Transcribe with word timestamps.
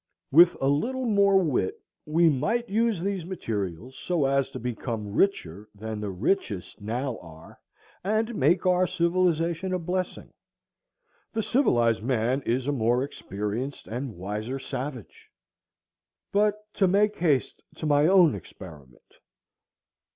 With 0.31 0.57
a 0.59 0.67
little 0.67 1.05
more 1.05 1.37
wit 1.43 1.79
we 2.07 2.27
might 2.27 2.67
use 2.67 2.99
these 3.01 3.23
materials 3.23 3.95
so 3.95 4.25
as 4.25 4.49
to 4.49 4.59
become 4.59 5.13
richer 5.13 5.69
than 5.75 5.99
the 6.01 6.09
richest 6.09 6.81
now 6.81 7.19
are, 7.19 7.59
and 8.03 8.33
make 8.33 8.65
our 8.65 8.87
civilization 8.87 9.73
a 9.73 9.77
blessing. 9.77 10.33
The 11.33 11.43
civilized 11.43 12.01
man 12.01 12.41
is 12.47 12.67
a 12.67 12.71
more 12.71 13.03
experienced 13.03 13.87
and 13.87 14.15
wiser 14.17 14.57
savage. 14.57 15.29
But 16.31 16.55
to 16.73 16.87
make 16.87 17.17
haste 17.17 17.61
to 17.75 17.85
my 17.85 18.07
own 18.07 18.33
experiment. 18.33 19.19